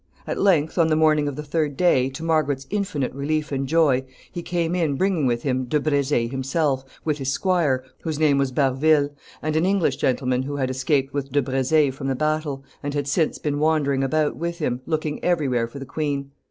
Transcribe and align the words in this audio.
At 0.25 0.39
length, 0.39 0.79
on 0.79 0.87
the 0.87 0.95
morning 0.95 1.27
of 1.27 1.35
the 1.35 1.43
third 1.43 1.77
day, 1.77 2.09
to 2.09 2.23
Margaret's 2.23 2.65
infinite 2.71 3.13
relief 3.13 3.51
and 3.51 3.67
joy, 3.67 4.03
he 4.31 4.41
came 4.41 4.73
in 4.73 4.95
bringing 4.95 5.27
with 5.27 5.43
him 5.43 5.65
De 5.65 5.79
Brezé 5.79 6.27
himself, 6.31 6.83
with 7.05 7.19
his 7.19 7.31
squire, 7.31 7.83
whose 8.01 8.17
name 8.17 8.39
was 8.39 8.51
Barville, 8.51 9.11
and 9.43 9.55
an 9.55 9.63
English 9.67 9.97
gentleman 9.97 10.41
who 10.41 10.55
had 10.55 10.71
escaped 10.71 11.13
with 11.13 11.31
De 11.31 11.43
Brezé 11.43 11.93
from 11.93 12.07
the 12.07 12.15
battle, 12.15 12.63
and 12.81 12.95
had 12.95 13.07
since 13.07 13.37
been 13.37 13.59
wandering 13.59 14.03
about 14.03 14.35
with 14.35 14.57
him, 14.57 14.81
looking 14.87 15.23
every 15.23 15.47
where 15.47 15.67
for 15.67 15.77
the 15.77 15.85
queen. 15.85 16.31